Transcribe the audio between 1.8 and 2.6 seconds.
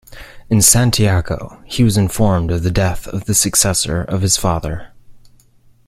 was informed